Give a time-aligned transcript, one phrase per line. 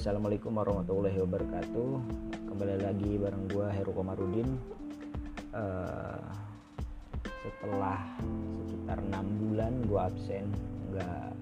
[0.00, 1.90] assalamualaikum warahmatullahi wabarakatuh.
[2.48, 4.48] Kembali lagi bareng gue Heru Komarudin.
[5.52, 6.24] Uh,
[7.44, 8.00] setelah
[8.64, 10.48] sekitar enam bulan gue absen
[10.88, 11.36] nggak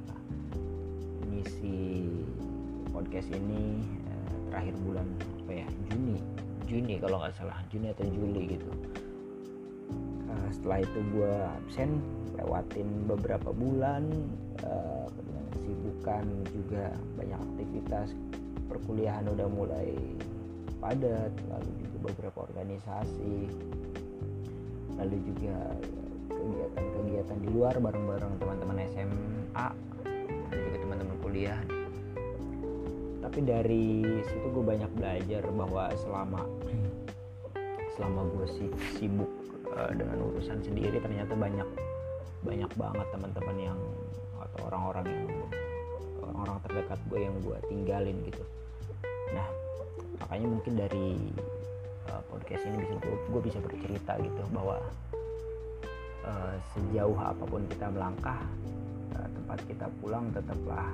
[1.30, 2.10] ngisi
[2.90, 3.78] podcast ini
[4.10, 5.06] uh, terakhir bulan
[5.46, 6.18] apa ya Juni
[6.66, 8.70] Juni kalau nggak salah Juni atau Juli gitu.
[10.26, 12.02] Uh, setelah itu gue absen
[12.34, 14.02] lewatin beberapa bulan
[14.66, 15.06] uh,
[15.54, 18.10] kesibukan juga banyak aktivitas
[18.68, 19.96] perkuliahan udah mulai
[20.78, 23.50] padat lalu juga beberapa organisasi
[24.98, 25.56] lalu juga
[26.28, 29.68] kegiatan-kegiatan di luar bareng-bareng teman-teman SMA
[30.48, 31.60] dan juga teman-teman kuliah.
[33.18, 36.42] Tapi dari situ gue banyak belajar bahwa selama
[37.98, 38.46] selama gue
[38.96, 39.30] sibuk
[39.74, 41.66] uh, dengan urusan sendiri ternyata banyak
[42.46, 43.78] banyak banget teman-teman yang
[44.38, 45.26] atau orang-orang yang
[46.22, 48.42] orang-orang terdekat gue yang gue tinggalin gitu
[50.28, 51.08] makanya mungkin dari
[52.12, 54.76] uh, podcast ini bisa gue, bisa bercerita gitu bahwa
[56.28, 58.36] uh, sejauh apa pun kita melangkah
[59.16, 60.92] uh, tempat kita pulang tetaplah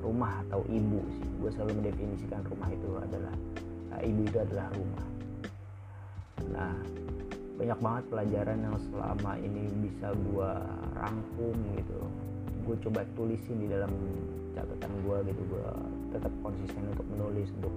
[0.00, 1.28] rumah atau ibu sih.
[1.44, 3.36] Gue selalu mendefinisikan rumah itu adalah
[3.92, 5.06] uh, ibu itu adalah rumah.
[6.56, 6.74] Nah
[7.60, 10.50] banyak banget pelajaran yang selama ini bisa gue
[10.96, 12.00] rangkum gitu.
[12.64, 13.92] Gue coba tulisin di dalam
[14.56, 15.68] catatan gue gitu gue
[16.16, 17.74] tetap konsisten untuk menulis untuk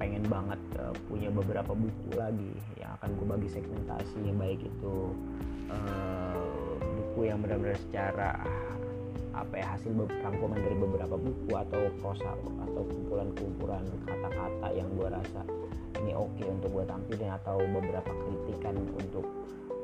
[0.00, 4.94] pengen banget uh, punya beberapa buku lagi yang akan gue bagi segmentasi baik itu
[5.72, 8.40] uh, buku yang benar-benar secara
[9.32, 15.40] apa ya hasil rangkuman dari beberapa buku atau prosa atau kumpulan-kumpulan kata-kata yang gue rasa
[16.04, 19.24] ini oke okay untuk gue tampilin atau beberapa kritikan untuk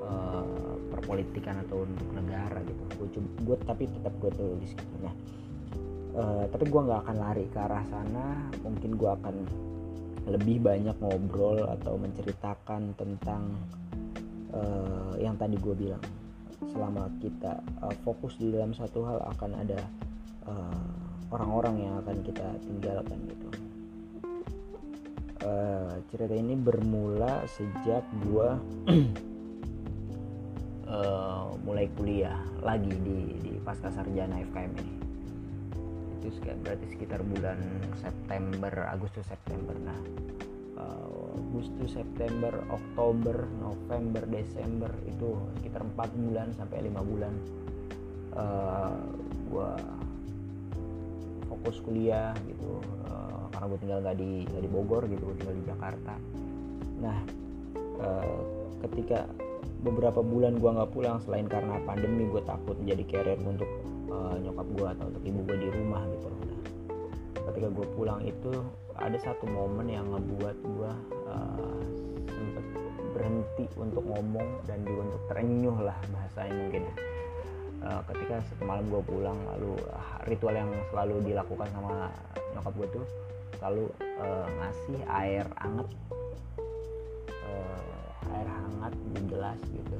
[0.04, 0.44] uh,
[0.92, 2.82] perpolitikan atau untuk negara gitu.
[3.00, 3.08] Gue
[3.44, 5.14] gue tapi tetap gue tulis gitu nah
[6.18, 8.52] uh, tapi gue nggak akan lari ke arah sana.
[8.60, 9.34] Mungkin gue akan
[10.28, 13.56] lebih banyak ngobrol atau menceritakan tentang
[14.52, 16.04] uh, yang tadi gue bilang.
[16.68, 19.80] Selama kita uh, fokus di dalam satu hal akan ada
[21.28, 23.48] orang-orang uh, yang akan kita tinggalkan gitu.
[25.38, 28.48] Uh, cerita ini bermula sejak gue
[30.90, 35.07] uh, mulai kuliah lagi di di pasca sarjana FKM ini
[36.18, 37.58] itu berarti sekitar bulan
[38.02, 39.74] September Agustus September.
[39.78, 39.98] Nah
[40.78, 47.34] uh, Agustus September Oktober November Desember itu sekitar empat bulan sampai lima bulan
[48.34, 48.98] uh,
[49.48, 49.70] gue
[51.48, 55.56] fokus kuliah gitu uh, karena gue tinggal nggak di gak di Bogor gitu gue tinggal
[55.56, 56.14] di Jakarta.
[57.00, 57.18] Nah
[58.02, 58.40] uh,
[58.86, 59.26] ketika
[59.82, 63.70] beberapa bulan gue nggak pulang selain karena pandemi gue takut menjadi carrier untuk
[64.08, 66.60] uh, nyokap gue atau untuk ibu gue di rumah gitu nah,
[67.52, 68.52] ketika gue pulang itu
[68.98, 70.92] ada satu momen yang ngebuat gue
[71.30, 71.80] uh,
[72.26, 72.64] sempet
[73.14, 76.94] berhenti untuk ngomong dan juga untuk terenyuh lah bahasanya mungkin ya.
[77.78, 82.10] Uh, ketika malam gue pulang lalu uh, ritual yang selalu dilakukan sama
[82.58, 83.06] nyokap gue tuh
[83.62, 83.84] selalu
[84.18, 85.88] uh, ngasih air anget
[88.34, 89.98] air hangat di gelas gitu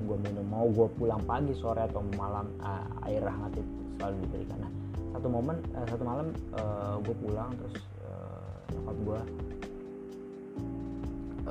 [0.00, 0.46] untuk gue minum.
[0.48, 3.68] Mau gue pulang pagi sore atau malam uh, air hangat itu
[4.00, 4.58] selalu diberikan.
[4.64, 4.72] Nah
[5.12, 9.20] satu momen uh, satu malam uh, gue pulang terus uh, nyokap gue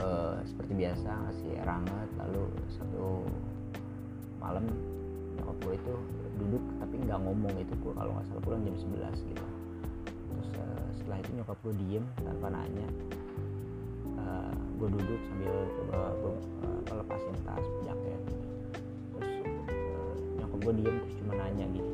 [0.02, 3.22] uh, seperti biasa ngasih air hangat lalu satu
[4.42, 4.66] malam
[5.38, 5.94] nyokap gue itu
[6.42, 9.46] duduk tapi nggak ngomong itu gue kalau nggak salah pulang jam 11 gitu.
[10.10, 12.88] Terus uh, setelah itu nyokap gue diem tanpa nanya
[14.80, 18.22] gue duduk sambil coba gue uh, lepasin tas jaket.
[19.12, 21.94] Terus uh, nyokap gue diem terus cuma nanya gini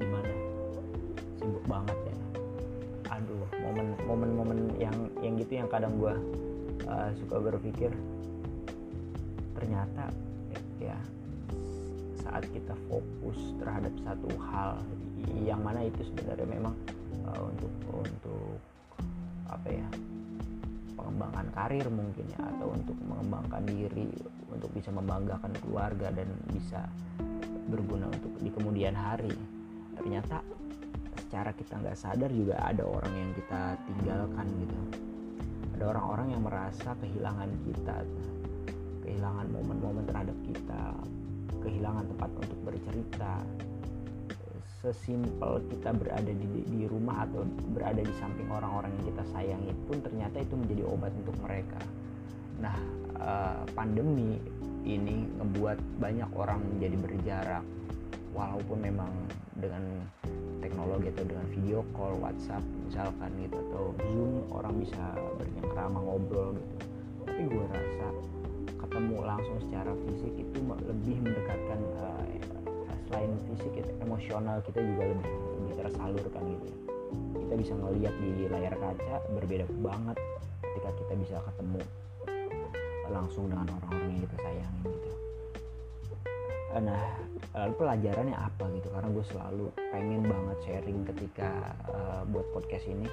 [0.00, 0.32] gimana?
[1.36, 2.16] Sibuk banget ya.
[3.12, 6.14] Aduh momen momen momen yang yang gitu yang kadang gue
[6.88, 7.92] uh, suka berpikir
[9.52, 10.08] ternyata
[10.80, 10.96] ya
[12.24, 14.80] saat kita fokus terhadap satu hal
[15.44, 16.72] yang mana itu sebenarnya memang
[17.28, 18.56] uh, untuk untuk
[19.52, 19.88] apa ya
[21.00, 24.12] pengembangan karir mungkin ya atau untuk mengembangkan diri
[24.52, 26.84] untuk bisa membanggakan keluarga dan bisa
[27.72, 29.32] berguna untuk di kemudian hari.
[29.96, 30.44] Ternyata
[31.24, 34.78] secara kita nggak sadar juga ada orang yang kita tinggalkan gitu.
[35.80, 37.96] Ada orang-orang yang merasa kehilangan kita
[39.00, 40.82] kehilangan momen-momen terhadap kita
[41.64, 43.42] kehilangan tempat untuk bercerita
[44.80, 47.44] sesimpel kita berada di, di rumah atau
[47.76, 51.80] berada di samping orang-orang yang kita sayangi pun ternyata itu menjadi obat untuk mereka.
[52.64, 52.76] Nah,
[53.20, 54.40] uh, pandemi
[54.88, 57.64] ini ngebuat banyak orang menjadi berjarak,
[58.32, 59.12] walaupun memang
[59.60, 59.84] dengan
[60.64, 65.02] teknologi atau dengan video call WhatsApp misalkan gitu atau Zoom orang bisa
[65.36, 66.76] bercengkrama ngobrol gitu
[67.28, 68.08] tapi gue rasa
[68.80, 72.24] ketemu langsung secara fisik itu lebih mendekatkan uh,
[73.10, 76.78] selain fisik itu emosional kita juga lebih lebih tersalurkan gitu ya.
[77.42, 80.16] Kita bisa ngelihat di layar kaca berbeda banget
[80.62, 81.82] ketika kita bisa ketemu
[83.10, 85.10] langsung dengan orang-orang yang kita sayangin gitu.
[86.78, 87.02] Nah
[87.50, 88.88] lalu pelajarannya apa gitu?
[88.94, 91.50] Karena gue selalu pengen banget sharing ketika
[91.90, 93.10] uh, buat podcast ini.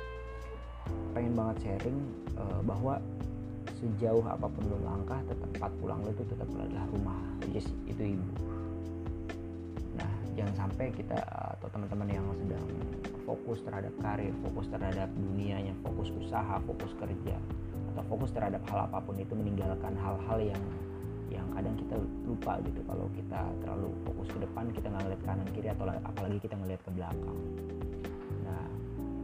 [1.18, 1.98] Pengen banget sharing
[2.38, 3.02] uh, bahwa
[3.82, 7.18] sejauh apa pun lo langkah tetap tempat pulang lo itu tetap adalah rumah.
[7.58, 8.30] Is itu ibu
[10.38, 11.18] jangan sampai kita
[11.57, 12.66] atau teman-teman yang sedang
[13.25, 17.36] fokus terhadap karir fokus terhadap dunianya fokus usaha fokus kerja
[17.98, 20.63] atau fokus terhadap hal apa pun itu meninggalkan hal-hal yang
[21.28, 22.80] yang kadang kita lupa gitu.
[22.88, 26.81] Kalau kita terlalu fokus ke depan kita nggak ngeliat kanan kiri atau apalagi kita ngeliat
[26.86, 27.39] ke belakang.
[28.48, 28.66] Nah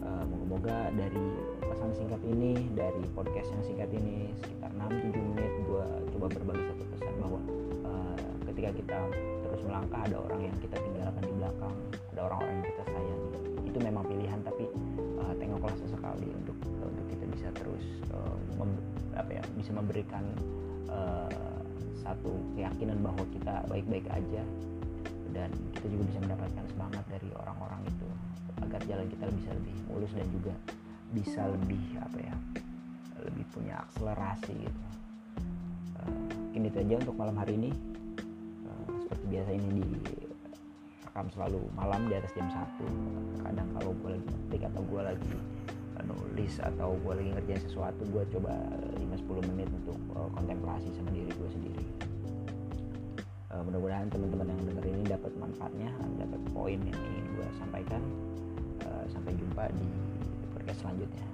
[0.03, 1.25] uh, moga-moga dari
[1.63, 5.85] pesan singkat ini dari podcast yang singkat ini sekitar 6-7 menit gue
[6.17, 7.39] coba berbagi satu pesan bahwa
[7.87, 8.32] uh,
[8.63, 8.99] ketika kita
[9.43, 11.75] terus melangkah ada orang yang kita tinggalkan di belakang
[12.15, 13.21] ada orang-orang yang kita sayang
[13.67, 14.63] itu memang pilihan tapi
[15.19, 17.83] uh, tengoklah sesekali untuk untuk kita bisa terus
[18.15, 18.39] uh,
[19.19, 20.23] apa ya bisa memberikan
[20.87, 21.27] uh,
[21.99, 24.43] satu keyakinan bahwa kita baik-baik aja.
[25.33, 28.07] Dan kita juga bisa mendapatkan semangat dari orang-orang itu
[28.61, 30.53] agar jalan kita bisa lebih mulus dan juga
[31.09, 32.35] bisa lebih apa ya
[33.25, 34.83] lebih punya akselerasi gitu.
[35.99, 36.21] Uh,
[36.53, 37.92] mungkin itu untuk malam hari ini
[39.33, 39.83] biasa ini di
[41.09, 45.35] rekam selalu malam di atas jam 1 kadang kalau gue lagi ngetik atau gue lagi
[46.03, 48.53] nulis atau gue lagi ngerjain sesuatu gue coba
[48.99, 51.85] 5-10 menit untuk uh, kontemplasi sama diri gue sendiri.
[53.53, 55.89] Uh, mudah-mudahan teman-teman yang denger ini dapat manfaatnya
[56.19, 58.01] dapat poin yang ingin gue sampaikan.
[58.83, 59.87] Uh, sampai jumpa di
[60.57, 61.27] podcast selanjutnya